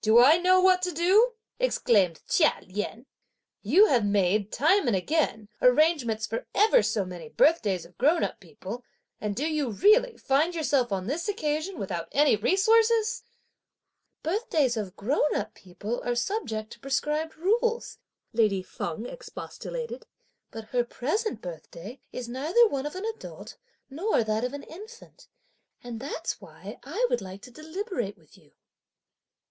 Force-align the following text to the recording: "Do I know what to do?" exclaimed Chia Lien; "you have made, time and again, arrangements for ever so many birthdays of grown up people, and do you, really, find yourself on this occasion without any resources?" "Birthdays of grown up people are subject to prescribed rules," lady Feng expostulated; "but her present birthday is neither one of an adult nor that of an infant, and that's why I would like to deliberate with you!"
"Do 0.00 0.20
I 0.20 0.36
know 0.36 0.60
what 0.60 0.80
to 0.82 0.92
do?" 0.92 1.32
exclaimed 1.58 2.20
Chia 2.28 2.54
Lien; 2.62 3.06
"you 3.64 3.86
have 3.86 4.04
made, 4.06 4.52
time 4.52 4.86
and 4.86 4.94
again, 4.94 5.48
arrangements 5.60 6.24
for 6.24 6.46
ever 6.54 6.84
so 6.84 7.04
many 7.04 7.30
birthdays 7.30 7.84
of 7.84 7.98
grown 7.98 8.22
up 8.22 8.38
people, 8.38 8.84
and 9.20 9.34
do 9.34 9.44
you, 9.52 9.70
really, 9.72 10.16
find 10.16 10.54
yourself 10.54 10.92
on 10.92 11.08
this 11.08 11.28
occasion 11.28 11.80
without 11.80 12.06
any 12.12 12.36
resources?" 12.36 13.24
"Birthdays 14.22 14.76
of 14.76 14.94
grown 14.94 15.34
up 15.34 15.54
people 15.54 16.00
are 16.04 16.14
subject 16.14 16.70
to 16.74 16.78
prescribed 16.80 17.36
rules," 17.36 17.98
lady 18.32 18.62
Feng 18.62 19.04
expostulated; 19.04 20.06
"but 20.52 20.66
her 20.66 20.84
present 20.84 21.42
birthday 21.42 22.00
is 22.12 22.28
neither 22.28 22.68
one 22.68 22.86
of 22.86 22.94
an 22.94 23.04
adult 23.04 23.56
nor 23.90 24.22
that 24.22 24.44
of 24.44 24.52
an 24.52 24.62
infant, 24.62 25.26
and 25.82 25.98
that's 25.98 26.40
why 26.40 26.78
I 26.84 27.04
would 27.10 27.20
like 27.20 27.42
to 27.42 27.50
deliberate 27.50 28.16
with 28.16 28.38
you!" 28.38 28.52